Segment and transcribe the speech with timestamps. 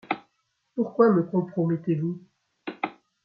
[0.73, 2.19] Pourquoi me compromettez-vous?